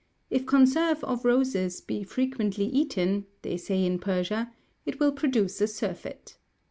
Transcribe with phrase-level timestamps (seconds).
[0.31, 4.51] 'If conserve of roses be frequently eaten.' they say in Persia,
[4.83, 6.37] 'it will produce a surfeit.'